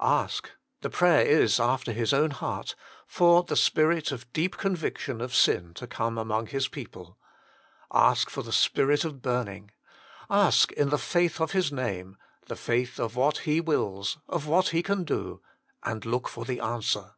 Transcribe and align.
Ask 0.00 0.50
the 0.80 0.88
prayer 0.88 1.20
is 1.20 1.60
after 1.60 1.92
His 1.92 2.14
own 2.14 2.30
heart 2.30 2.74
for 3.06 3.42
the 3.42 3.54
spirit 3.56 4.10
of 4.10 4.32
deep 4.32 4.56
conviction 4.56 5.20
of 5.20 5.34
sin 5.34 5.74
to 5.74 5.86
come 5.86 6.16
among 6.16 6.46
His 6.46 6.66
people. 6.66 7.18
Ask 7.92 8.30
for 8.30 8.40
the 8.42 8.52
spirit 8.54 9.04
of 9.04 9.20
burning. 9.20 9.70
Ask 10.30 10.72
in 10.72 10.88
the 10.88 10.96
faith 10.96 11.42
of 11.42 11.52
His 11.52 11.70
name 11.70 12.16
the 12.46 12.56
faith 12.56 12.98
of 12.98 13.16
what 13.16 13.40
He 13.40 13.60
wills, 13.60 14.16
of 14.30 14.46
what 14.46 14.68
He 14.68 14.82
can 14.82 15.04
do 15.04 15.42
and 15.82 16.02
look 16.06 16.26
for 16.26 16.46
the 16.46 16.60
answer. 16.60 17.16